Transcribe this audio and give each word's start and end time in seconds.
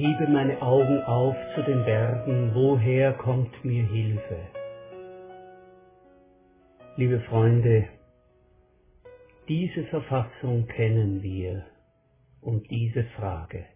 Hebe 0.00 0.28
meine 0.28 0.62
Augen 0.62 1.02
auf 1.02 1.36
zu 1.54 1.62
den 1.62 1.84
Bergen, 1.84 2.54
woher 2.54 3.12
kommt 3.12 3.62
mir 3.66 3.84
Hilfe? 3.84 4.38
Liebe 6.96 7.20
Freunde, 7.28 7.86
diese 9.46 9.84
Verfassung 9.88 10.66
kennen 10.68 11.22
wir 11.22 11.66
und 12.40 12.70
diese 12.70 13.04
Frage. 13.18 13.66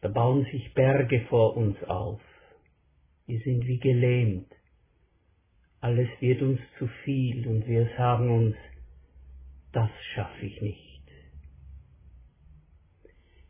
Da 0.00 0.08
bauen 0.08 0.44
sich 0.50 0.74
Berge 0.74 1.20
vor 1.28 1.56
uns 1.56 1.80
auf. 1.84 2.20
Wir 3.26 3.38
sind 3.38 3.64
wie 3.68 3.78
gelähmt. 3.78 4.52
Alles 5.80 6.08
wird 6.18 6.42
uns 6.42 6.58
zu 6.80 6.88
viel 7.04 7.46
und 7.46 7.68
wir 7.68 7.88
sagen 7.96 8.30
uns, 8.30 8.56
das 9.70 9.90
schaffe 10.12 10.44
ich 10.44 10.60
nicht. 10.60 10.93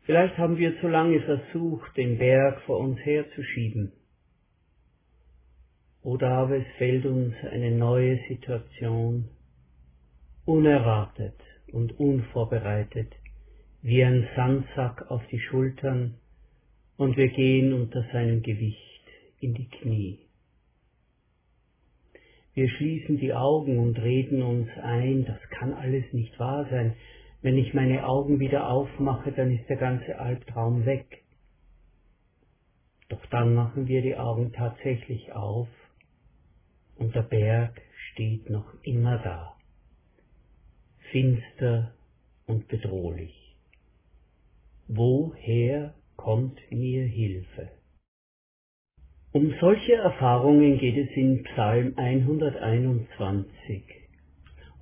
Vielleicht 0.05 0.37
haben 0.37 0.59
wir 0.59 0.79
zu 0.81 0.89
lange 0.89 1.21
versucht, 1.23 1.97
den 1.97 2.19
Berg 2.19 2.61
vor 2.63 2.79
uns 2.79 2.99
herzuschieben. 3.01 3.93
Oder 6.03 6.31
aber 6.31 6.59
es 6.59 6.67
fällt 6.77 7.07
uns 7.07 7.35
eine 7.51 7.71
neue 7.71 8.19
Situation 8.29 9.31
unerwartet 10.45 11.41
und 11.73 11.99
unvorbereitet 11.99 13.11
wie 13.81 14.05
ein 14.05 14.29
Sandsack 14.37 15.11
auf 15.11 15.27
die 15.29 15.41
Schultern 15.41 16.15
und 16.99 17.17
wir 17.17 17.29
gehen 17.29 17.73
unter 17.73 18.05
seinem 18.13 18.43
Gewicht 18.43 18.81
in 19.41 19.55
die 19.55 19.69
Knie. 19.69 20.19
Wir 22.53 22.69
schließen 22.69 23.19
die 23.19 23.33
Augen 23.33 23.79
und 23.79 23.99
reden 23.99 24.43
uns 24.43 24.69
ein, 24.83 25.25
das 25.25 25.41
kann 25.51 25.73
alles 25.73 26.05
nicht 26.13 26.39
wahr 26.39 26.67
sein, 26.71 26.95
wenn 27.45 27.59
ich 27.59 27.75
meine 27.75 28.07
Augen 28.07 28.41
wieder 28.41 28.71
aufmache, 28.71 29.31
dann 29.31 29.51
ist 29.51 29.69
der 29.69 29.77
ganze 29.77 30.19
Albtraum 30.19 30.87
weg. 30.87 31.25
Doch 33.11 33.25
dann 33.27 33.55
machen 33.55 33.87
wir 33.87 34.01
die 34.01 34.17
Augen 34.17 34.51
tatsächlich 34.55 35.31
auf 35.33 35.69
und 36.97 37.15
der 37.15 37.21
Berg 37.21 37.83
steht 38.13 38.49
noch 38.49 38.73
immer 38.83 39.19
da, 39.19 39.55
finster 41.13 41.93
und 42.47 42.67
bedrohlich. 42.69 43.55
Woher 44.89 45.93
kommt 46.17 46.59
mir 46.71 47.05
Hilfe? 47.05 47.69
Um 49.33 49.53
solche 49.61 49.97
Erfahrungen 49.97 50.79
geht 50.79 50.97
es 50.97 51.15
in 51.15 51.43
Psalm 51.43 51.93
121 51.97 54.04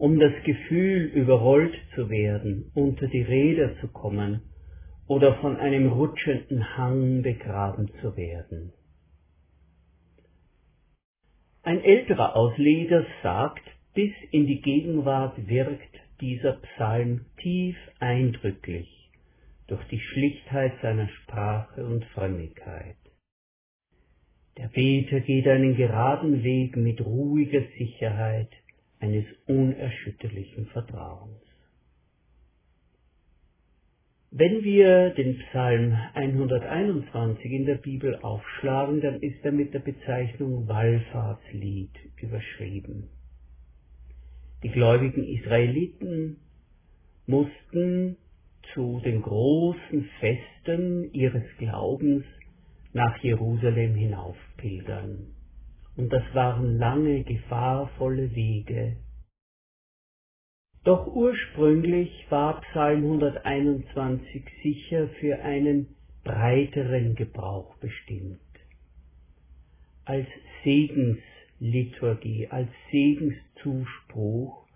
um 0.02 0.18
das 0.18 0.32
Gefühl, 0.42 1.04
überrollt 1.14 1.76
zu 1.94 2.10
werden, 2.10 2.72
unter 2.74 3.06
die 3.06 3.22
Räder 3.22 3.78
zu 3.78 3.86
kommen 3.86 4.42
oder 5.06 5.36
von 5.36 5.56
einem 5.56 5.92
rutschenden 5.92 6.76
Hang 6.76 7.22
begraben 7.22 7.88
zu 8.00 8.16
werden. 8.16 8.72
Ein 11.62 11.84
älterer 11.84 12.34
Ausleger 12.34 13.06
sagt, 13.22 13.62
bis 13.94 14.10
in 14.32 14.48
die 14.48 14.60
Gegenwart 14.60 15.36
wirkt 15.46 15.94
dieser 16.20 16.54
Psalm 16.54 17.26
tief 17.40 17.76
eindrücklich 18.00 19.08
durch 19.69 19.84
die 19.84 20.00
Schlichtheit 20.00 20.72
seiner 20.82 21.06
Sprache 21.10 21.86
und 21.86 22.04
Frömmigkeit. 22.06 22.96
Der 24.58 24.66
Beter 24.66 25.20
geht 25.20 25.46
einen 25.46 25.76
geraden 25.76 26.42
Weg 26.42 26.76
mit 26.76 27.00
ruhiger 27.00 27.62
Sicherheit, 27.78 28.50
eines 29.02 29.24
unerschütterlichen 29.46 30.66
Vertrauens. 30.66 31.42
Wenn 34.30 34.62
wir 34.62 35.10
den 35.10 35.38
Psalm 35.38 35.92
121 36.14 37.44
in 37.50 37.66
der 37.66 37.74
Bibel 37.74 38.16
aufschlagen, 38.22 39.00
dann 39.02 39.20
ist 39.20 39.44
er 39.44 39.52
mit 39.52 39.74
der 39.74 39.80
Bezeichnung 39.80 40.68
Wallfahrtslied 40.68 41.90
überschrieben. 42.16 43.10
Die 44.62 44.70
gläubigen 44.70 45.24
Israeliten 45.24 46.36
mussten 47.26 48.16
zu 48.72 49.02
den 49.04 49.20
großen 49.20 50.08
Festen 50.20 51.12
ihres 51.12 51.44
Glaubens 51.58 52.24
nach 52.92 53.19
Jerusalem 53.22 53.96
hinaufpilgern 53.96 55.26
und 55.97 56.12
das 56.12 56.22
waren 56.32 56.78
lange, 56.78 57.22
gefahrvolle 57.25 58.34
Wege. 58.34 58.97
Doch 60.84 61.06
ursprünglich 61.06 62.26
war 62.28 62.60
Psalm 62.62 63.04
121 63.04 64.44
sicher 64.62 65.08
für 65.20 65.38
einen 65.41 65.94
breiteren 66.25 67.14
Gebrauch 67.14 67.76
bestimmt. 67.76 68.41
Als 70.04 70.26
Segensliturgie, 70.64 72.48
als 72.48 72.69
Segenszuspruch 72.91 74.66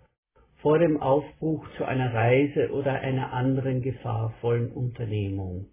vor 0.61 0.79
dem 0.79 1.01
Aufbruch 1.01 1.67
zu 1.77 1.85
einer 1.85 2.13
Reise 2.13 2.71
oder 2.71 2.93
einer 3.01 3.33
anderen 3.33 3.81
gefahrvollen 3.81 4.71
Unternehmung. 4.71 5.67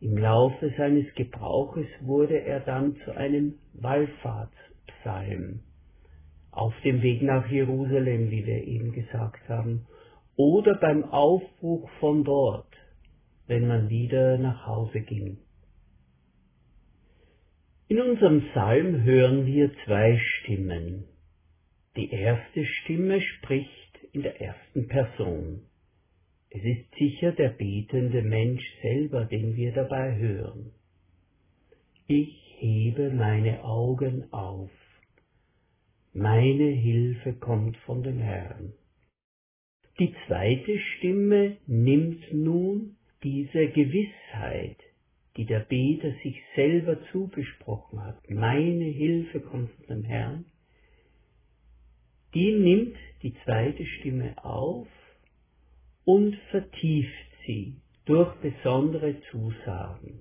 Im 0.00 0.18
Laufe 0.18 0.72
seines 0.76 1.06
Gebrauches 1.14 1.86
wurde 2.00 2.38
er 2.40 2.60
dann 2.60 2.96
zu 3.04 3.16
einem 3.16 3.54
Wallfahrtspsalm 3.74 5.60
auf 6.50 6.74
dem 6.84 7.02
Weg 7.02 7.22
nach 7.22 7.50
Jerusalem, 7.50 8.30
wie 8.30 8.46
wir 8.46 8.64
eben 8.64 8.92
gesagt 8.92 9.48
haben, 9.48 9.86
oder 10.36 10.74
beim 10.74 11.04
Aufbruch 11.04 11.88
von 12.00 12.24
dort, 12.24 12.72
wenn 13.46 13.66
man 13.66 13.88
wieder 13.88 14.38
nach 14.38 14.66
Hause 14.66 15.00
ging. 15.00 15.38
In 17.88 18.00
unserem 18.00 18.42
Psalm 18.50 19.04
hören 19.04 19.46
wir 19.46 19.70
zwei 19.84 20.18
Stimmen. 20.18 21.04
Die 21.96 22.10
erste 22.10 22.64
Stimme 22.64 23.20
spricht 23.20 23.98
in 24.12 24.22
der 24.22 24.40
ersten 24.40 24.88
Person. 24.88 25.62
Es 26.56 26.64
ist 26.64 26.94
sicher 26.98 27.32
der 27.32 27.50
betende 27.50 28.22
Mensch 28.22 28.64
selber, 28.80 29.26
den 29.26 29.56
wir 29.56 29.72
dabei 29.72 30.16
hören. 30.16 30.72
Ich 32.06 32.56
hebe 32.58 33.10
meine 33.10 33.62
Augen 33.62 34.32
auf. 34.32 34.70
Meine 36.14 36.70
Hilfe 36.70 37.34
kommt 37.34 37.76
von 37.78 38.02
dem 38.02 38.20
Herrn. 38.20 38.72
Die 39.98 40.14
zweite 40.26 40.78
Stimme 40.78 41.58
nimmt 41.66 42.32
nun 42.32 42.96
diese 43.22 43.68
Gewissheit, 43.68 44.78
die 45.36 45.44
der 45.44 45.60
Beter 45.60 46.12
sich 46.22 46.40
selber 46.54 46.98
zugesprochen 47.12 48.02
hat, 48.02 48.30
meine 48.30 48.84
Hilfe 48.84 49.40
kommt 49.40 49.70
von 49.72 49.86
dem 49.88 50.04
Herrn, 50.04 50.46
die 52.32 52.52
nimmt 52.52 52.96
die 53.22 53.34
zweite 53.44 53.84
Stimme 53.84 54.42
auf 54.42 54.88
und 56.06 56.36
vertieft 56.52 57.32
sie 57.44 57.74
durch 58.04 58.32
besondere 58.36 59.20
Zusagen. 59.30 60.20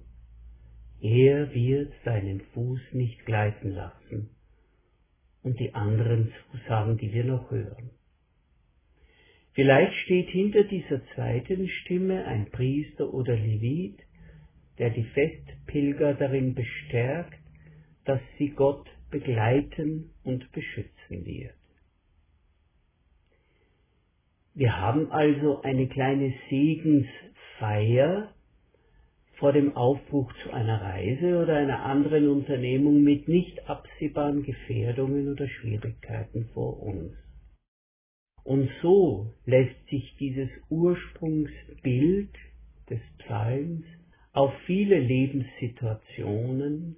Er 1.00 1.54
wird 1.54 1.94
seinen 2.04 2.42
Fuß 2.54 2.82
nicht 2.94 3.24
gleiten 3.26 3.70
lassen. 3.70 4.32
Und 5.44 5.60
die 5.60 5.76
anderen 5.76 6.34
Zusagen, 6.52 6.98
die 6.98 7.14
wir 7.14 7.24
noch 7.24 7.52
hören. 7.52 7.92
Vielleicht 9.54 9.94
steht 10.04 10.30
hinter 10.30 10.64
dieser 10.64 11.06
zweiten 11.14 11.70
Stimme 11.70 12.26
ein 12.26 12.50
Priester 12.50 13.14
oder 13.14 13.36
Levit, 13.36 14.00
der 14.80 14.90
die 14.90 15.04
Festpilger 15.04 16.16
darin 16.16 16.56
bestärkt, 16.56 17.40
dass 18.06 18.20
sie 18.40 18.50
Gott 18.50 18.88
begleiten 19.12 20.10
und 20.24 20.52
beschützen 20.52 21.26
wird. 21.26 21.54
Wir 24.58 24.80
haben 24.80 25.12
also 25.12 25.62
eine 25.64 25.86
kleine 25.88 26.34
Segensfeier 26.50 28.30
vor 29.34 29.52
dem 29.52 29.76
Aufbruch 29.76 30.32
zu 30.44 30.52
einer 30.54 30.82
Reise 30.82 31.44
oder 31.44 31.58
einer 31.58 31.84
anderen 31.84 32.30
Unternehmung 32.30 33.04
mit 33.04 33.28
nicht 33.28 33.68
absehbaren 33.70 34.44
Gefährdungen 34.44 35.28
oder 35.30 35.46
Schwierigkeiten 35.50 36.46
vor 36.54 36.82
uns. 36.82 37.12
Und 38.46 38.70
so 38.82 39.34
lässt 39.46 39.76
sich 39.90 40.16
dieses 40.22 40.50
Ursprungsbild 40.70 42.34
des 42.90 43.02
Psalms 43.18 43.84
auf 44.32 44.54
viele 44.66 45.00
Lebenssituationen, 45.00 46.96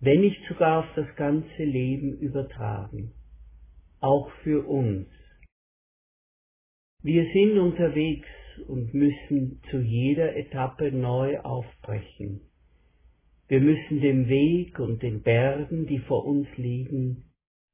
wenn 0.00 0.20
nicht 0.20 0.42
sogar 0.50 0.80
auf 0.80 0.94
das 0.96 1.06
ganze 1.16 1.64
Leben 1.64 2.18
übertragen, 2.18 3.12
auch 4.00 4.30
für 4.42 4.66
uns 4.66 5.06
wir 7.04 7.30
sind 7.34 7.58
unterwegs 7.58 8.26
und 8.66 8.94
müssen 8.94 9.60
zu 9.70 9.78
jeder 9.78 10.36
Etappe 10.36 10.90
neu 10.90 11.38
aufbrechen. 11.40 12.40
Wir 13.46 13.60
müssen 13.60 14.00
dem 14.00 14.26
Weg 14.26 14.78
und 14.78 15.02
den 15.02 15.20
Bergen, 15.20 15.86
die 15.86 15.98
vor 15.98 16.24
uns 16.24 16.48
liegen, 16.56 17.24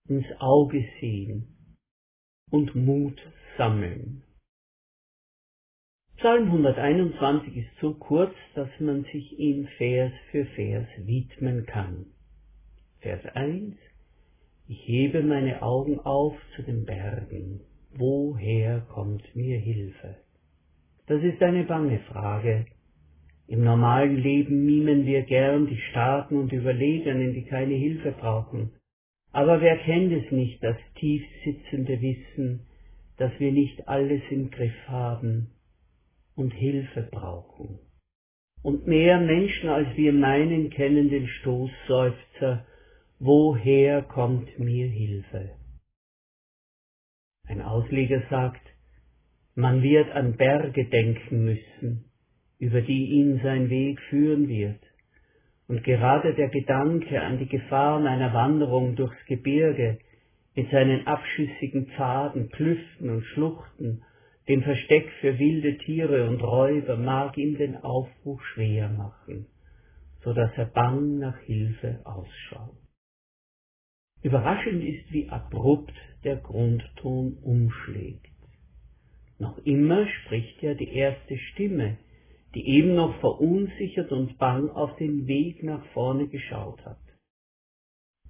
ins 0.09 0.27
Auge 0.41 0.85
sehen 1.00 1.77
und 2.50 2.75
Mut 2.75 3.21
sammeln. 3.56 4.25
Psalm 6.17 6.47
121 6.47 7.56
ist 7.56 7.71
so 7.81 7.94
kurz, 7.94 8.35
dass 8.56 8.69
man 8.81 9.05
sich 9.05 9.38
ihm 9.38 9.69
Vers 9.79 10.12
für 10.32 10.44
Vers 10.44 10.88
widmen 10.99 11.67
kann. 11.67 12.06
Vers 12.99 13.25
1 13.37 13.77
Ich 14.67 14.88
hebe 14.88 15.23
meine 15.23 15.62
Augen 15.62 16.00
auf 16.00 16.35
zu 16.56 16.62
den 16.62 16.85
Bergen. 16.85 17.61
Woher 17.93 18.81
kommt 18.93 19.35
mir 19.35 19.59
Hilfe? 19.59 20.17
Das 21.07 21.23
ist 21.23 21.43
eine 21.43 21.65
bange 21.65 21.99
Frage. 22.11 22.67
Im 23.49 23.65
normalen 23.65 24.17
Leben 24.17 24.65
mimen 24.65 25.07
wir 25.07 25.23
gern 25.23 25.67
die 25.67 25.81
Starken 25.91 26.37
und 26.37 26.53
Überlegenen, 26.53 27.35
die 27.35 27.43
keine 27.43 27.75
Hilfe 27.75 28.13
brauchen. 28.13 28.71
Aber 29.33 29.61
wer 29.61 29.77
kennt 29.79 30.13
es 30.13 30.31
nicht, 30.31 30.63
das 30.63 30.77
tief 31.01 31.25
sitzende 31.45 32.01
Wissen, 32.01 32.61
dass 33.17 33.33
wir 33.41 33.51
nicht 33.51 33.89
alles 33.89 34.23
im 34.31 34.51
Griff 34.51 34.87
haben 34.87 35.51
und 36.37 36.53
Hilfe 36.53 37.09
brauchen. 37.11 37.81
Und 38.63 38.87
mehr 38.87 39.21
Menschen 39.21 39.69
als 39.69 39.89
wir 39.97 40.13
meinen 40.13 40.71
kennen 40.71 41.11
den 41.11 41.27
Stoßseufzer, 41.27 42.65
woher 43.19 44.03
kommt 44.03 44.59
mir 44.59 44.87
Hilfe? 44.87 45.51
Ein 47.50 47.62
Ausleger 47.62 48.23
sagt, 48.31 48.62
man 49.56 49.82
wird 49.82 50.08
an 50.12 50.37
Berge 50.37 50.85
denken 50.85 51.47
müssen, 51.47 52.05
über 52.61 52.81
die 52.81 53.06
ihn 53.06 53.41
sein 53.43 53.69
Weg 53.69 54.00
führen 54.02 54.47
wird. 54.47 54.79
Und 55.67 55.82
gerade 55.82 56.32
der 56.35 56.49
Gedanke 56.49 57.20
an 57.20 57.38
die 57.38 57.49
Gefahren 57.49 58.06
einer 58.06 58.32
Wanderung 58.35 58.94
durchs 58.94 59.25
Gebirge 59.26 59.99
mit 60.55 60.70
seinen 60.70 61.08
abschüssigen 61.08 61.87
Pfaden, 61.88 62.50
Klüften 62.50 63.11
und 63.11 63.25
Schluchten, 63.25 64.05
dem 64.46 64.62
Versteck 64.62 65.11
für 65.20 65.37
wilde 65.37 65.76
Tiere 65.79 66.29
und 66.29 66.41
Räuber 66.41 66.96
mag 66.96 67.37
ihm 67.37 67.58
den 67.58 67.76
Aufbruch 67.79 68.41
schwer 68.55 68.88
machen, 68.91 69.46
so 70.23 70.32
dass 70.32 70.56
er 70.56 70.67
bang 70.67 71.19
nach 71.19 71.38
Hilfe 71.41 72.00
ausschaut. 72.05 72.76
Überraschend 74.23 74.85
ist, 74.85 75.12
wie 75.12 75.29
abrupt 75.29 75.94
der 76.25 76.37
Grundton 76.37 77.38
umschlägt. 77.43 78.31
Noch 79.38 79.58
immer 79.64 80.06
spricht 80.06 80.62
ja 80.62 80.75
die 80.75 80.93
erste 80.93 81.38
Stimme, 81.38 81.96
die 82.55 82.67
eben 82.67 82.94
noch 82.94 83.19
verunsichert 83.20 84.12
und 84.12 84.38
bang 84.38 84.69
auf 84.70 84.96
den 84.96 85.26
Weg 85.26 85.62
nach 85.62 85.84
vorne 85.93 86.28
geschaut 86.28 86.84
hat. 86.84 86.99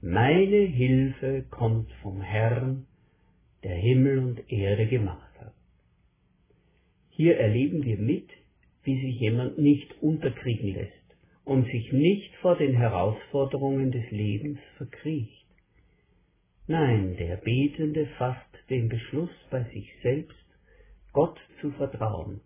Meine 0.02 0.56
Hilfe 0.56 1.44
kommt 1.50 1.90
vom 2.02 2.20
Herrn, 2.20 2.86
der 3.64 3.74
Himmel 3.74 4.18
und 4.18 4.52
Erde 4.52 4.86
gemacht 4.86 5.38
hat. 5.40 5.54
Hier 7.10 7.36
erleben 7.36 7.84
wir 7.84 7.98
mit, 7.98 8.28
wie 8.84 9.00
sich 9.00 9.20
jemand 9.20 9.58
nicht 9.58 10.00
unterkriegen 10.00 10.74
lässt 10.74 10.92
und 11.44 11.66
sich 11.66 11.92
nicht 11.92 12.34
vor 12.36 12.56
den 12.56 12.74
Herausforderungen 12.74 13.90
des 13.90 14.10
Lebens 14.10 14.58
verkriecht. 14.76 15.39
Nein, 16.66 17.16
der 17.16 17.36
Betende 17.36 18.06
fasst 18.18 18.70
den 18.70 18.88
Beschluss 18.88 19.30
bei 19.50 19.64
sich 19.64 19.90
selbst, 20.02 20.36
Gott 21.12 21.38
zu 21.60 21.70
vertrauen 21.72 22.40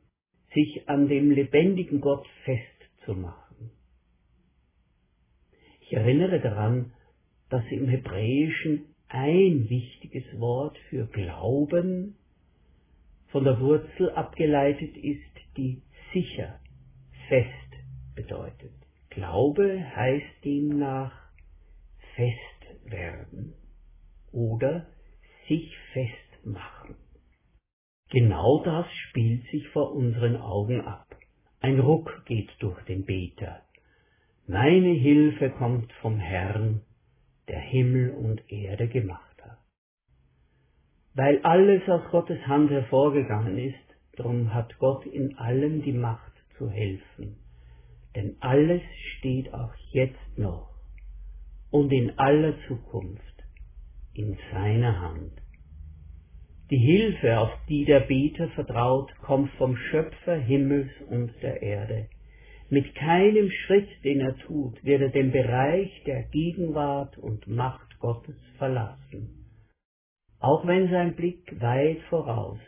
sich 0.54 0.88
an 0.88 1.08
dem 1.08 1.30
lebendigen 1.30 2.00
Gott 2.00 2.26
festzumachen. 2.44 3.70
Ich 5.80 5.92
erinnere 5.92 6.40
daran, 6.40 6.92
dass 7.50 7.64
im 7.70 7.88
Hebräischen 7.88 8.94
ein 9.08 9.68
wichtiges 9.68 10.24
Wort 10.38 10.78
für 10.88 11.06
Glauben 11.06 12.16
von 13.28 13.44
der 13.44 13.60
Wurzel 13.60 14.10
abgeleitet 14.10 14.96
ist, 14.96 15.56
die 15.56 15.82
sicher, 16.12 16.58
fest 17.28 17.50
bedeutet. 18.14 18.72
Glaube 19.10 19.84
heißt 19.94 20.44
demnach 20.44 21.12
fest 22.16 22.90
werden 22.90 23.54
oder 24.32 24.86
sich 25.48 25.76
festmachen. 25.92 26.96
Genau 28.10 28.62
das 28.64 28.86
spielt 29.08 29.44
sich 29.50 29.63
vor 29.74 29.92
unseren 29.92 30.36
Augen 30.36 30.80
ab. 30.82 31.14
Ein 31.60 31.80
Ruck 31.80 32.24
geht 32.26 32.50
durch 32.60 32.80
den 32.84 33.04
Beter. 33.04 33.60
Meine 34.46 34.90
Hilfe 34.90 35.50
kommt 35.50 35.92
vom 35.94 36.18
Herrn, 36.18 36.82
der 37.48 37.58
Himmel 37.58 38.12
und 38.12 38.40
Erde 38.50 38.88
gemacht 38.88 39.36
hat. 39.42 39.58
Weil 41.14 41.40
alles 41.42 41.82
aus 41.88 42.02
Gottes 42.10 42.38
Hand 42.46 42.70
hervorgegangen 42.70 43.58
ist, 43.58 43.74
darum 44.16 44.54
hat 44.54 44.78
Gott 44.78 45.04
in 45.06 45.36
allem 45.38 45.82
die 45.82 45.92
Macht 45.92 46.32
zu 46.56 46.70
helfen. 46.70 47.36
Denn 48.14 48.36
alles 48.40 48.82
steht 49.18 49.52
auch 49.52 49.74
jetzt 49.90 50.38
noch 50.38 50.70
und 51.70 51.92
in 51.92 52.16
aller 52.16 52.54
Zukunft 52.68 53.44
in 54.12 54.38
seiner 54.52 55.00
Hand. 55.00 55.32
Die 56.70 56.78
Hilfe, 56.78 57.38
auf 57.38 57.50
die 57.68 57.84
der 57.84 58.00
Beter 58.00 58.48
vertraut, 58.50 59.14
kommt 59.20 59.50
vom 59.58 59.76
Schöpfer 59.76 60.36
Himmels 60.36 60.90
und 61.10 61.30
der 61.42 61.60
Erde. 61.60 62.08
Mit 62.70 62.94
keinem 62.94 63.50
Schritt, 63.50 63.88
den 64.02 64.20
er 64.20 64.36
tut, 64.38 64.82
wird 64.82 65.02
er 65.02 65.10
den 65.10 65.30
Bereich 65.30 65.90
der 66.06 66.22
Gegenwart 66.22 67.18
und 67.18 67.46
Macht 67.46 67.98
Gottes 67.98 68.36
verlassen. 68.56 69.44
Auch 70.40 70.66
wenn 70.66 70.88
sein 70.90 71.14
Blick 71.14 71.60
weit 71.60 72.00
voraus 72.08 72.60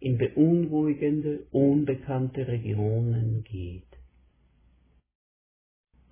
in 0.00 0.18
beunruhigende, 0.18 1.46
unbekannte 1.50 2.46
Regionen 2.46 3.42
geht. 3.44 3.88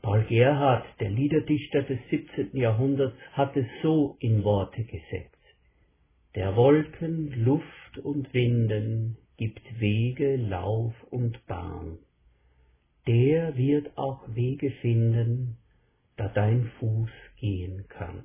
Paul 0.00 0.25
Gerhard, 0.25 0.87
der 0.99 1.11
Liederdichter 1.11 1.83
des 1.83 1.99
17. 2.09 2.57
Jahrhunderts, 2.57 3.16
hat 3.33 3.54
es 3.57 3.66
so 3.83 4.16
in 4.21 4.42
Worte 4.45 4.83
gesetzt 4.85 5.31
der 6.34 6.56
Wolken, 6.56 7.44
Luft 7.44 7.98
und 8.02 8.32
Winden 8.32 9.18
gibt 9.36 9.80
Wege, 9.80 10.36
Lauf 10.36 10.94
und 11.10 11.46
Bahn. 11.46 11.98
Der 13.06 13.56
wird 13.56 13.98
auch 13.98 14.22
Wege 14.34 14.70
finden, 14.80 15.58
da 16.16 16.28
dein 16.28 16.70
Fuß 16.78 17.10
gehen 17.38 17.84
kann. 17.88 18.22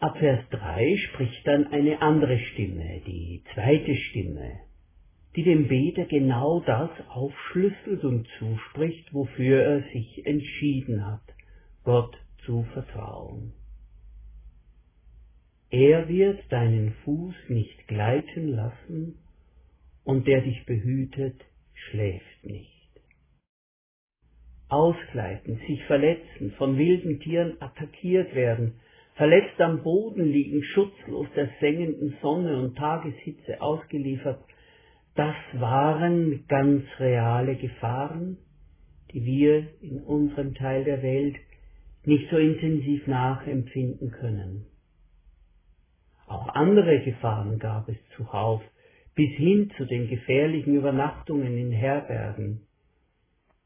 Ab 0.00 0.16
Vers 0.18 0.44
3 0.50 0.96
spricht 0.96 1.44
dann 1.46 1.66
eine 1.72 2.00
andere 2.02 2.38
Stimme, 2.38 3.00
die 3.04 3.42
zweite 3.54 3.96
Stimme, 3.96 4.60
die 5.34 5.42
dem 5.42 5.66
Beter 5.66 6.04
genau 6.04 6.60
das 6.60 6.90
aufschlüsselt 7.08 8.04
und 8.04 8.28
zuspricht, 8.38 9.12
wofür 9.12 9.60
er 9.60 9.82
sich 9.92 10.24
entschieden 10.24 11.04
hat, 11.04 11.22
Gott 11.82 12.16
zu 12.44 12.62
vertrauen. 12.74 13.54
Er 15.70 16.08
wird 16.08 16.40
deinen 16.50 16.94
Fuß 17.04 17.34
nicht 17.48 17.88
gleiten 17.88 18.48
lassen, 18.48 19.18
und 20.04 20.26
der 20.26 20.40
dich 20.40 20.64
behütet, 20.64 21.38
schläft 21.74 22.44
nicht. 22.44 22.88
Ausgleiten, 24.70 25.60
sich 25.66 25.84
verletzen, 25.84 26.52
von 26.52 26.78
wilden 26.78 27.20
Tieren 27.20 27.60
attackiert 27.60 28.34
werden, 28.34 28.80
verletzt 29.16 29.60
am 29.60 29.82
Boden 29.82 30.24
liegen, 30.24 30.62
schutzlos 30.62 31.26
der 31.36 31.50
sengenden 31.60 32.16
Sonne 32.22 32.58
und 32.58 32.78
Tageshitze 32.78 33.60
ausgeliefert, 33.60 34.42
das 35.14 35.36
waren 35.54 36.44
ganz 36.48 36.84
reale 36.98 37.56
Gefahren, 37.56 38.38
die 39.12 39.24
wir 39.24 39.66
in 39.82 40.00
unserem 40.04 40.54
Teil 40.54 40.84
der 40.84 41.02
Welt 41.02 41.36
nicht 42.04 42.30
so 42.30 42.38
intensiv 42.38 43.06
nachempfinden 43.06 44.10
können. 44.12 44.64
Auch 46.28 46.48
andere 46.54 47.02
Gefahren 47.02 47.58
gab 47.58 47.88
es 47.88 47.96
zuhauf, 48.16 48.62
bis 49.14 49.30
hin 49.36 49.72
zu 49.76 49.86
den 49.86 50.08
gefährlichen 50.08 50.76
Übernachtungen 50.76 51.56
in 51.56 51.72
Herbergen. 51.72 52.66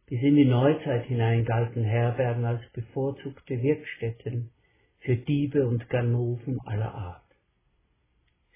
Bis 0.07 0.23
in 0.23 0.37
die 0.37 0.45
Neuzeit 0.45 1.05
hinein 1.07 1.45
galten 1.45 1.85
Herbergen 1.85 2.45
als 2.45 2.63
bevorzugte 2.73 3.61
Wirkstätten 3.61 4.51
für 5.01 5.17
Diebe 5.17 5.67
und 5.67 5.89
Ganoven 5.91 6.61
aller 6.65 6.95
Art. 6.95 7.23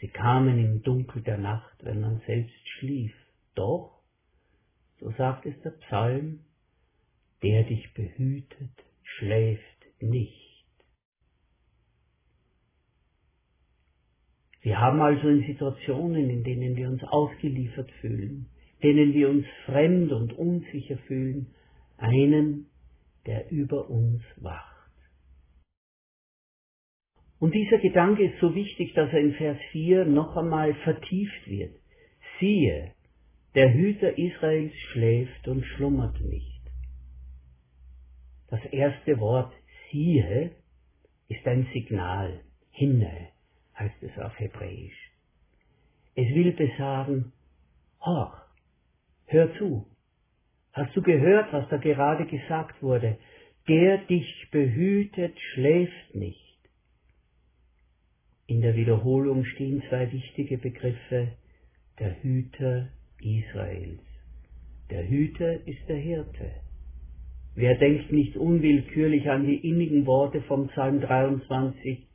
Sie 0.00 0.08
kamen 0.08 0.58
im 0.58 0.82
Dunkel 0.82 1.22
der 1.22 1.38
Nacht, 1.38 1.84
wenn 1.84 2.00
man 2.00 2.20
selbst 2.26 2.68
schlief. 2.78 3.14
Doch, 3.54 3.98
so 5.00 5.10
sagt 5.12 5.46
es 5.46 5.60
der 5.62 5.70
Psalm, 5.70 6.40
der 7.42 7.64
dich 7.64 7.92
behütet, 7.94 8.84
schläft 9.02 9.62
nicht. 10.00 10.45
Wir 14.66 14.80
haben 14.80 15.00
also 15.00 15.28
in 15.28 15.46
Situationen, 15.46 16.28
in 16.28 16.42
denen 16.42 16.74
wir 16.74 16.88
uns 16.88 17.00
ausgeliefert 17.04 17.88
fühlen, 18.00 18.46
denen 18.82 19.14
wir 19.14 19.28
uns 19.28 19.46
fremd 19.64 20.10
und 20.10 20.32
unsicher 20.32 20.98
fühlen, 21.06 21.54
einen, 21.98 22.66
der 23.26 23.48
über 23.52 23.88
uns 23.88 24.24
wacht. 24.38 24.90
Und 27.38 27.54
dieser 27.54 27.78
Gedanke 27.78 28.24
ist 28.24 28.40
so 28.40 28.56
wichtig, 28.56 28.92
dass 28.94 29.12
er 29.12 29.20
in 29.20 29.34
Vers 29.34 29.58
4 29.70 30.04
noch 30.04 30.36
einmal 30.36 30.74
vertieft 30.82 31.46
wird. 31.46 31.76
siehe, 32.40 32.90
der 33.54 33.72
Hüter 33.72 34.18
Israels 34.18 34.74
schläft 34.90 35.46
und 35.46 35.64
schlummert 35.64 36.20
nicht. 36.22 36.60
Das 38.48 38.64
erste 38.72 39.20
Wort 39.20 39.52
siehe 39.92 40.56
ist 41.28 41.46
ein 41.46 41.68
Signal, 41.72 42.40
hinne 42.72 43.35
heißt 43.78 44.02
es 44.02 44.18
auf 44.18 44.38
Hebräisch. 44.38 45.12
Es 46.14 46.28
will 46.34 46.52
besagen, 46.52 47.32
horch, 48.00 48.36
hör 49.26 49.54
zu. 49.58 49.86
Hast 50.72 50.94
du 50.96 51.02
gehört, 51.02 51.52
was 51.52 51.68
da 51.68 51.76
gerade 51.76 52.26
gesagt 52.26 52.82
wurde? 52.82 53.18
Der 53.68 53.98
dich 53.98 54.48
behütet, 54.50 55.38
schläft 55.52 56.14
nicht. 56.14 56.58
In 58.46 58.60
der 58.60 58.76
Wiederholung 58.76 59.44
stehen 59.44 59.82
zwei 59.88 60.10
wichtige 60.12 60.58
Begriffe, 60.58 61.32
der 61.98 62.22
Hüter 62.22 62.88
Israels. 63.20 64.02
Der 64.90 65.08
Hüter 65.08 65.66
ist 65.66 65.88
der 65.88 65.96
Hirte. 65.96 66.52
Wer 67.56 67.74
denkt 67.76 68.12
nicht 68.12 68.36
unwillkürlich 68.36 69.28
an 69.30 69.46
die 69.46 69.68
innigen 69.68 70.06
Worte 70.06 70.42
vom 70.42 70.68
Psalm 70.68 71.00
23, 71.00 72.06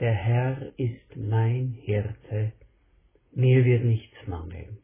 der 0.00 0.12
Herr 0.12 0.72
ist 0.76 1.16
mein 1.16 1.72
Hirte, 1.82 2.52
mir 3.32 3.64
wird 3.64 3.84
nichts 3.84 4.16
mangeln. 4.26 4.78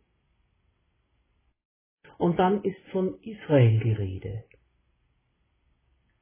Und 2.19 2.39
dann 2.39 2.63
ist 2.63 2.81
von 2.91 3.21
Israel 3.23 3.81
die 3.81 3.93
Rede. 3.93 4.45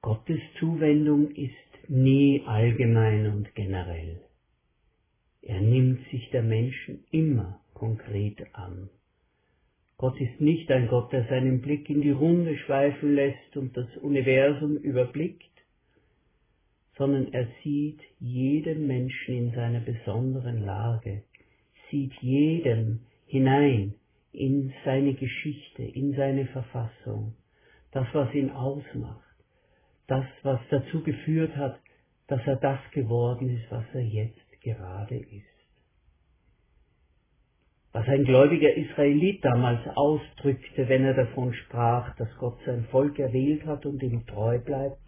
Gottes 0.02 0.40
Zuwendung 0.58 1.30
ist 1.30 1.88
nie 1.88 2.42
allgemein 2.46 3.26
und 3.28 3.54
generell. 3.54 4.20
Er 5.42 5.60
nimmt 5.60 6.08
sich 6.10 6.30
der 6.30 6.42
Menschen 6.42 7.04
immer 7.10 7.60
konkret 7.74 8.54
an. 8.54 8.90
Gott 9.96 10.20
ist 10.20 10.40
nicht 10.40 10.70
ein 10.70 10.88
Gott, 10.88 11.12
der 11.12 11.28
seinen 11.28 11.60
Blick 11.60 11.88
in 11.88 12.00
die 12.00 12.10
Runde 12.10 12.56
schweifen 12.58 13.14
lässt 13.14 13.56
und 13.56 13.76
das 13.76 13.96
Universum 13.98 14.76
überblickt, 14.76 15.51
sondern 16.96 17.32
er 17.32 17.46
sieht 17.62 18.00
jeden 18.20 18.86
Menschen 18.86 19.34
in 19.34 19.50
seiner 19.52 19.80
besonderen 19.80 20.64
Lage, 20.64 21.22
sieht 21.90 22.12
jedem 22.20 23.00
hinein 23.26 23.94
in 24.32 24.72
seine 24.84 25.14
Geschichte, 25.14 25.82
in 25.82 26.14
seine 26.14 26.46
Verfassung, 26.46 27.34
das, 27.92 28.06
was 28.12 28.32
ihn 28.34 28.50
ausmacht, 28.50 29.36
das, 30.06 30.24
was 30.42 30.60
dazu 30.70 31.02
geführt 31.02 31.56
hat, 31.56 31.78
dass 32.28 32.40
er 32.46 32.56
das 32.56 32.78
geworden 32.92 33.50
ist, 33.50 33.70
was 33.70 33.84
er 33.92 34.02
jetzt 34.02 34.60
gerade 34.62 35.16
ist. 35.16 35.52
Was 37.92 38.08
ein 38.08 38.24
gläubiger 38.24 38.74
Israelit 38.74 39.44
damals 39.44 39.86
ausdrückte, 39.94 40.88
wenn 40.88 41.04
er 41.04 41.12
davon 41.12 41.52
sprach, 41.52 42.16
dass 42.16 42.28
Gott 42.38 42.58
sein 42.64 42.86
Volk 42.90 43.18
erwählt 43.18 43.66
hat 43.66 43.84
und 43.84 44.02
ihm 44.02 44.26
treu 44.26 44.58
bleibt, 44.58 45.01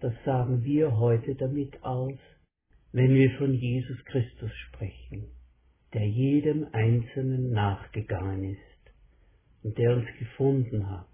das 0.00 0.12
sagen 0.24 0.64
wir 0.64 0.96
heute 0.98 1.34
damit 1.34 1.82
aus, 1.82 2.18
wenn 2.92 3.14
wir 3.14 3.30
von 3.38 3.54
Jesus 3.54 4.04
Christus 4.06 4.50
sprechen, 4.68 5.28
der 5.94 6.06
jedem 6.08 6.66
Einzelnen 6.72 7.52
nachgegangen 7.52 8.44
ist 8.44 8.94
und 9.62 9.76
der 9.78 9.96
uns 9.96 10.06
gefunden 10.18 10.88
hat. 10.90 11.08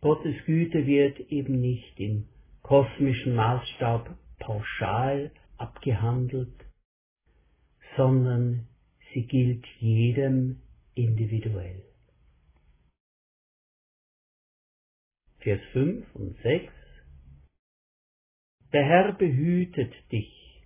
Gottes 0.00 0.34
Güte 0.46 0.86
wird 0.86 1.18
eben 1.30 1.60
nicht 1.60 1.98
im 1.98 2.28
kosmischen 2.62 3.34
Maßstab 3.34 4.16
pauschal 4.38 5.32
abgehandelt, 5.56 6.54
sondern 7.96 8.68
sie 9.12 9.26
gilt 9.26 9.66
jedem 9.80 10.60
individuell. 10.94 11.82
Vers 15.38 15.60
5 15.72 16.14
und 16.14 16.36
6 16.42 16.77
Der 18.72 18.84
Herr 18.84 19.12
behütet 19.12 19.94
dich, 20.12 20.62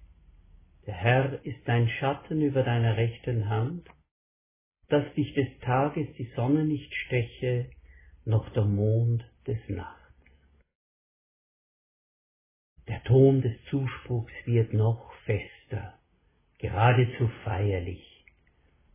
der 0.86 0.94
Herr 0.94 1.46
ist 1.46 1.60
dein 1.66 1.88
Schatten 1.88 2.42
über 2.42 2.64
deiner 2.64 2.96
rechten 2.96 3.48
Hand, 3.48 3.88
dass 4.88 5.04
dich 5.14 5.32
des 5.34 5.46
Tages 5.60 6.08
die 6.18 6.28
Sonne 6.34 6.64
nicht 6.64 6.92
steche, 7.06 7.70
noch 8.24 8.48
der 8.54 8.64
Mond 8.64 9.24
des 9.46 9.58
Nachts. 9.68 10.02
Der 12.88 13.02
Ton 13.04 13.40
des 13.40 13.54
Zuspruchs 13.70 14.32
wird 14.46 14.72
noch 14.72 15.12
fester, 15.24 15.94
geradezu 16.58 17.28
feierlich. 17.44 18.04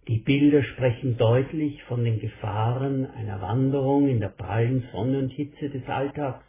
Die 0.10 0.20
Bilder 0.20 0.64
sprechen 0.64 1.18
deutlich 1.18 1.82
von 1.84 2.04
den 2.04 2.20
Gefahren 2.20 3.06
einer 3.06 3.42
Wanderung 3.42 4.10
in 4.10 4.20
der 4.20 4.30
prallen 4.30 4.88
Sonne 4.92 5.20
und 5.20 5.30
Hitze 5.30 5.70
des 5.70 5.88
Alltags, 5.88 6.46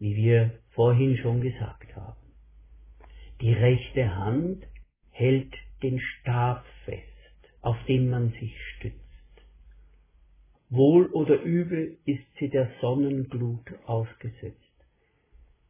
wie 0.00 0.16
wir 0.16 0.58
vorhin 0.76 1.16
schon 1.16 1.40
gesagt 1.40 1.96
haben. 1.96 2.20
Die 3.40 3.52
rechte 3.52 4.14
Hand 4.14 4.64
hält 5.10 5.52
den 5.82 5.98
Stab 5.98 6.64
fest, 6.84 7.02
auf 7.62 7.76
den 7.88 8.08
man 8.08 8.30
sich 8.30 8.54
stützt. 8.76 9.00
Wohl 10.70 11.06
oder 11.06 11.42
übel 11.42 11.98
ist 12.04 12.24
sie 12.38 12.48
der 12.48 12.70
Sonnenglut 12.80 13.66
ausgesetzt. 13.86 14.60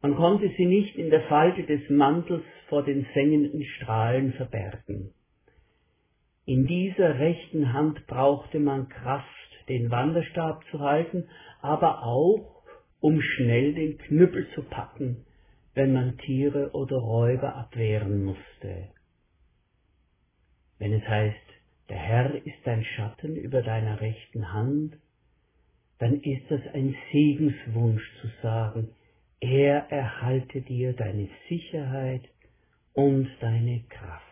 Man 0.01 0.15
konnte 0.15 0.51
sie 0.57 0.65
nicht 0.65 0.95
in 0.95 1.09
der 1.09 1.23
Falte 1.23 1.63
des 1.63 1.89
Mantels 1.89 2.43
vor 2.67 2.83
den 2.83 3.05
sengenden 3.13 3.63
Strahlen 3.63 4.33
verbergen. 4.33 5.13
In 6.45 6.65
dieser 6.67 7.19
rechten 7.19 7.73
Hand 7.73 8.07
brauchte 8.07 8.59
man 8.59 8.87
Kraft, 8.89 9.25
den 9.69 9.91
Wanderstab 9.91 10.63
zu 10.71 10.79
halten, 10.79 11.27
aber 11.61 12.03
auch, 12.03 12.56
um 12.99 13.21
schnell 13.21 13.73
den 13.73 13.97
Knüppel 13.97 14.47
zu 14.55 14.63
packen, 14.63 15.25
wenn 15.73 15.93
man 15.93 16.17
Tiere 16.17 16.71
oder 16.73 16.97
Räuber 16.97 17.55
abwehren 17.55 18.23
musste. 18.23 18.89
Wenn 20.79 20.93
es 20.93 21.07
heißt, 21.07 21.35
der 21.89 21.97
Herr 21.97 22.35
ist 22.35 22.57
dein 22.65 22.83
Schatten 22.83 23.35
über 23.35 23.61
deiner 23.61 24.01
rechten 24.01 24.51
Hand, 24.51 24.97
dann 25.99 26.21
ist 26.21 26.49
das 26.49 26.61
ein 26.73 26.95
Segenswunsch 27.11 28.03
zu 28.21 28.27
sagen, 28.41 28.89
er 29.39 29.91
erhalte 29.91 30.61
dir 30.61 30.93
deine 30.93 31.29
Sicherheit 31.47 32.23
und 32.93 33.29
deine 33.39 33.83
Kraft. 33.89 34.23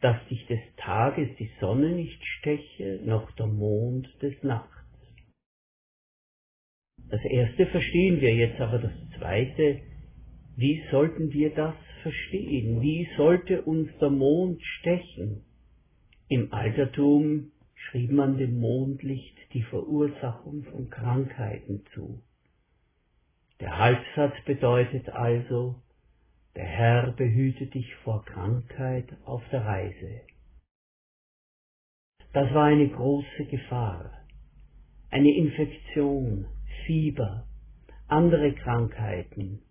Dass 0.00 0.16
dich 0.28 0.44
des 0.46 0.60
Tages 0.78 1.28
die 1.38 1.50
Sonne 1.60 1.90
nicht 1.90 2.22
steche, 2.38 3.00
noch 3.04 3.30
der 3.32 3.46
Mond 3.46 4.08
des 4.20 4.42
Nachts. 4.42 4.71
Das 7.12 7.22
erste 7.26 7.66
verstehen 7.66 8.22
wir 8.22 8.34
jetzt, 8.34 8.58
aber 8.58 8.78
das 8.78 8.92
zweite, 9.18 9.82
wie 10.56 10.82
sollten 10.90 11.30
wir 11.30 11.54
das 11.54 11.74
verstehen? 12.02 12.80
Wie 12.80 13.06
sollte 13.18 13.60
uns 13.60 13.90
der 14.00 14.08
Mond 14.08 14.62
stechen? 14.62 15.44
Im 16.28 16.54
Altertum 16.54 17.52
schrieb 17.74 18.12
man 18.12 18.38
dem 18.38 18.58
Mondlicht 18.58 19.36
die 19.52 19.62
Verursachung 19.64 20.64
von 20.70 20.88
Krankheiten 20.88 21.84
zu. 21.92 22.22
Der 23.60 23.76
Halbsatz 23.76 24.32
bedeutet 24.46 25.10
also, 25.10 25.82
der 26.56 26.64
Herr 26.64 27.12
behüte 27.12 27.66
dich 27.66 27.94
vor 28.04 28.24
Krankheit 28.24 29.10
auf 29.26 29.42
der 29.52 29.66
Reise. 29.66 30.22
Das 32.32 32.54
war 32.54 32.64
eine 32.64 32.88
große 32.88 33.44
Gefahr, 33.50 34.12
eine 35.10 35.36
Infektion, 35.36 36.46
Fieber, 36.86 37.46
andere 38.08 38.54
Krankheiten. 38.54 39.62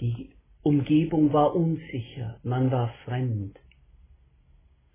Die 0.00 0.30
Umgebung 0.62 1.32
war 1.32 1.54
unsicher, 1.54 2.38
man 2.42 2.70
war 2.70 2.92
fremd. 3.04 3.58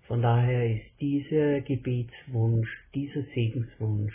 Von 0.02 0.22
daher 0.22 0.76
ist 0.76 1.00
dieser 1.00 1.60
Gebetswunsch, 1.62 2.68
dieser 2.94 3.22
Segenswunsch 3.34 4.14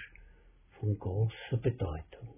von 0.80 0.98
großer 0.98 1.58
Bedeutung. 1.58 2.36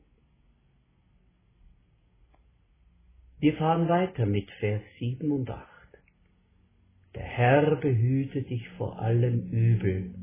Wir 3.39 3.55
fahren 3.55 3.89
weiter 3.89 4.25
mit 4.25 4.49
Vers 4.59 4.81
7 4.99 5.31
und 5.31 5.49
8. 5.49 5.67
Der 7.15 7.23
Herr 7.23 7.75
behüte 7.75 8.41
dich 8.41 8.67
vor 8.77 8.99
allem 8.99 9.49
Übel. 9.51 10.15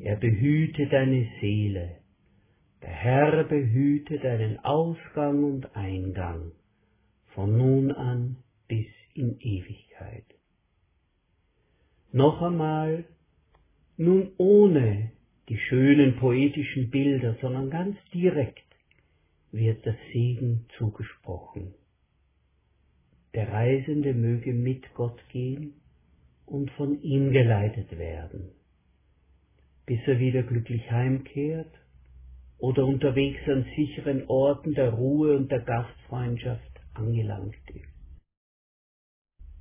Er 0.00 0.16
behüte 0.16 0.86
deine 0.88 1.28
Seele. 1.40 1.99
Der 2.82 2.90
Herr 2.90 3.44
behüte 3.44 4.18
deinen 4.18 4.58
Ausgang 4.64 5.44
und 5.44 5.76
Eingang 5.76 6.52
von 7.34 7.56
nun 7.56 7.92
an 7.92 8.36
bis 8.68 8.86
in 9.14 9.38
Ewigkeit 9.40 10.24
noch 12.12 12.42
einmal, 12.42 13.04
nun 13.96 14.32
ohne 14.36 15.12
die 15.48 15.58
schönen 15.58 16.16
poetischen 16.16 16.90
Bilder, 16.90 17.36
sondern 17.40 17.70
ganz 17.70 17.96
direkt 18.12 18.64
wird 19.52 19.86
das 19.86 19.96
Segen 20.12 20.66
zugesprochen. 20.76 21.74
Der 23.34 23.52
Reisende 23.52 24.12
möge 24.14 24.52
mit 24.52 24.92
Gott 24.94 25.20
gehen 25.28 25.74
und 26.46 26.70
von 26.72 27.00
ihm 27.02 27.30
geleitet 27.30 27.96
werden, 27.96 28.50
bis 29.86 30.00
er 30.06 30.18
wieder 30.18 30.42
glücklich 30.42 30.90
heimkehrt 30.90 31.72
oder 32.60 32.86
unterwegs 32.86 33.40
an 33.48 33.66
sicheren 33.74 34.26
Orten 34.28 34.74
der 34.74 34.90
Ruhe 34.90 35.36
und 35.36 35.50
der 35.50 35.60
Gastfreundschaft 35.60 36.80
angelangt 36.94 37.56
ist. 37.68 37.90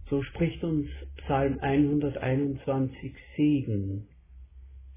So 0.09 0.23
spricht 0.23 0.63
uns 0.63 0.87
Psalm 1.17 1.59
121 1.59 3.13
Segen 3.35 4.07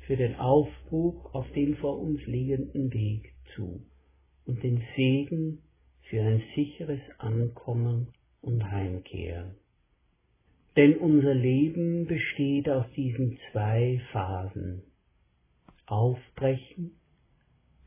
für 0.06 0.16
den 0.16 0.37
Aufbruch 0.37 1.35
auf 1.35 1.50
den 1.52 1.76
vor 1.76 2.00
uns 2.00 2.25
liegenden 2.26 2.92
Weg 2.92 3.32
zu 3.54 3.82
und 4.47 4.62
den 4.62 4.82
Segen 4.97 5.62
für 6.09 6.23
ein 6.23 6.42
sicheres 6.54 7.00
Ankommen 7.18 8.09
und 8.40 8.71
Heimkehren. 8.71 9.54
Denn 10.76 10.97
unser 10.97 11.35
Leben 11.35 12.06
besteht 12.06 12.68
aus 12.68 12.87
diesen 12.97 13.38
zwei 13.50 14.00
Phasen. 14.11 14.82
Aufbrechen, 15.87 16.92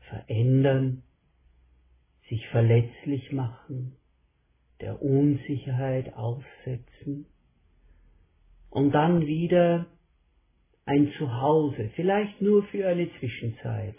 verändern, 0.08 1.02
sich 2.28 2.46
verletzlich 2.48 3.32
machen, 3.32 3.96
der 4.80 5.00
Unsicherheit 5.00 6.14
aussetzen 6.14 7.26
und 8.70 8.92
dann 8.92 9.26
wieder 9.26 9.86
ein 10.84 11.12
Zuhause, 11.18 11.90
vielleicht 11.94 12.40
nur 12.40 12.62
für 12.64 12.86
eine 12.86 13.10
Zwischenzeit, 13.18 13.96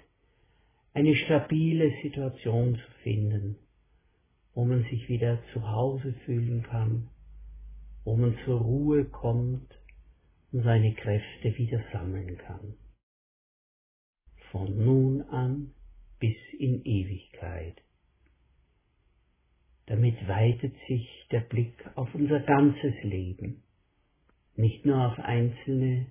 eine 0.93 1.15
stabile 1.15 1.91
Situation 2.01 2.75
zu 2.75 2.91
finden, 3.03 3.57
wo 4.53 4.65
man 4.65 4.83
sich 4.83 5.09
wieder 5.09 5.39
zu 5.53 5.67
Hause 5.69 6.13
fühlen 6.25 6.63
kann, 6.63 7.09
wo 8.03 8.15
man 8.15 8.37
zur 8.45 8.61
Ruhe 8.61 9.05
kommt 9.05 9.69
und 10.51 10.63
seine 10.63 10.93
Kräfte 10.93 11.57
wieder 11.57 11.83
sammeln 11.91 12.37
kann. 12.37 12.75
Von 14.51 14.83
nun 14.83 15.21
an 15.23 15.73
bis 16.19 16.37
in 16.57 16.83
Ewigkeit. 16.83 17.81
Damit 19.87 20.27
weitet 20.27 20.73
sich 20.87 21.07
der 21.31 21.39
Blick 21.41 21.73
auf 21.95 22.13
unser 22.13 22.41
ganzes 22.41 22.93
Leben, 23.03 23.63
nicht 24.55 24.85
nur 24.85 25.07
auf 25.07 25.19
einzelne 25.19 26.07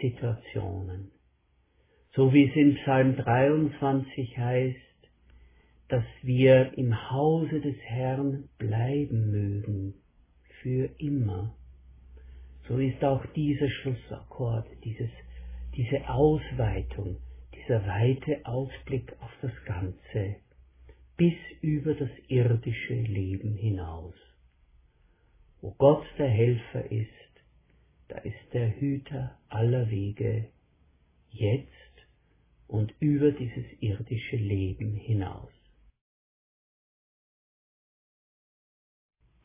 Situationen. 0.00 1.10
So 2.14 2.32
wie 2.32 2.48
es 2.48 2.56
in 2.56 2.76
Psalm 2.76 3.16
23 3.16 4.38
heißt, 4.38 4.76
dass 5.88 6.04
wir 6.22 6.72
im 6.78 7.10
Hause 7.10 7.60
des 7.60 7.76
Herrn 7.82 8.48
bleiben 8.58 9.30
mögen, 9.30 9.94
für 10.62 10.88
immer. 10.98 11.54
So 12.68 12.78
ist 12.78 13.02
auch 13.02 13.24
dieser 13.34 13.68
Schlussakkord, 13.68 14.66
dieses, 14.84 15.10
diese 15.76 16.08
Ausweitung, 16.08 17.16
dieser 17.70 17.86
weite 17.86 18.44
Ausblick 18.46 19.12
auf 19.20 19.30
das 19.42 19.52
Ganze, 19.64 20.36
bis 21.16 21.36
über 21.60 21.94
das 21.94 22.10
irdische 22.26 22.94
Leben 22.94 23.54
hinaus. 23.54 24.16
Wo 25.60 25.70
Gott 25.78 26.04
der 26.18 26.28
Helfer 26.28 26.90
ist, 26.90 27.08
da 28.08 28.18
ist 28.18 28.52
der 28.52 28.80
Hüter 28.80 29.38
aller 29.48 29.88
Wege, 29.88 30.48
jetzt 31.30 31.68
und 32.66 32.92
über 32.98 33.30
dieses 33.30 33.66
irdische 33.80 34.36
Leben 34.36 34.96
hinaus. 34.96 35.52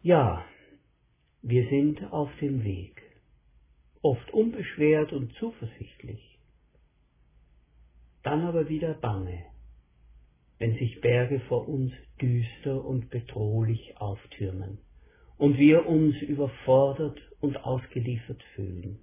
Ja, 0.02 0.44
wir 1.44 1.70
sind 1.70 2.12
auf 2.12 2.32
dem 2.42 2.64
Weg, 2.64 3.04
oft 4.02 4.32
unbeschwert 4.32 5.14
und 5.14 5.32
zuversichtlich, 5.34 6.35
dann 8.26 8.42
aber 8.42 8.68
wieder 8.70 8.96
bange, 8.96 9.46
wenn 10.58 10.76
sich 10.78 11.00
Berge 11.02 11.40
vor 11.42 11.68
uns 11.68 11.94
düster 12.22 12.84
und 12.84 13.10
bedrohlich 13.10 13.98
auftürmen 13.98 14.80
und 15.38 15.58
wir 15.58 15.86
uns 15.86 16.16
überfordert 16.22 17.20
und 17.40 17.58
ausgeliefert 17.58 18.42
fühlen. 18.56 19.00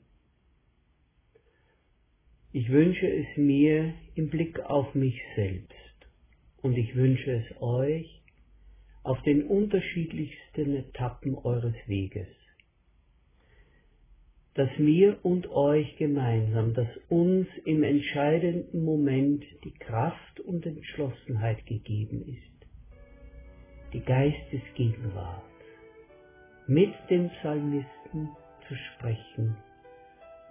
Ich 2.52 2.68
wünsche 2.68 3.06
es 3.06 3.36
mir 3.36 3.94
im 4.14 4.28
Blick 4.28 4.60
auf 4.60 4.94
mich 4.94 5.18
selbst 5.36 5.72
und 6.60 6.76
ich 6.76 6.94
wünsche 6.94 7.32
es 7.32 7.62
euch 7.62 8.22
auf 9.04 9.20
den 9.22 9.46
unterschiedlichsten 9.46 10.76
Etappen 10.76 11.34
eures 11.34 11.74
Weges, 11.86 12.28
dass 14.54 14.68
mir 14.78 15.18
und 15.22 15.50
euch 15.50 15.96
gemeinsam, 15.96 16.74
dass 16.74 16.88
uns 17.08 17.46
im 17.64 17.82
entscheidenden 17.82 18.84
Moment 18.84 19.44
die 19.64 19.72
Kraft 19.72 20.40
und 20.40 20.66
Entschlossenheit 20.66 21.64
gegeben 21.66 22.22
ist, 22.28 22.68
die 23.92 24.00
Geistesgegenwart 24.00 25.42
mit 26.66 26.92
dem 27.10 27.30
Psalmisten 27.30 28.28
zu 28.68 28.74
sprechen, 28.74 29.56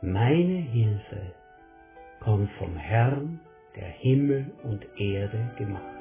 meine 0.01 0.61
Hilfe 0.71 1.33
kommt 2.21 2.49
vom 2.53 2.75
Herrn, 2.75 3.39
der 3.75 3.87
Himmel 3.87 4.51
und 4.63 4.85
Erde 4.97 5.51
gemacht 5.57 6.00